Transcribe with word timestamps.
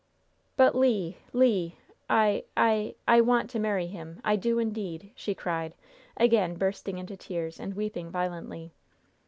"But, 0.57 0.73
Le! 0.73 1.13
Le! 1.31 1.73
I 2.09 2.43
I 2.57 2.95
I 3.07 3.21
want 3.21 3.51
to 3.51 3.59
marry 3.59 3.85
him! 3.85 4.19
I 4.23 4.35
do 4.35 4.57
indeed!" 4.57 5.11
she 5.13 5.35
cried, 5.35 5.75
again 6.17 6.55
bursting 6.55 6.97
into 6.97 7.15
tears 7.15 7.59
and 7.59 7.75
weeping 7.75 8.09
violently. 8.09 8.73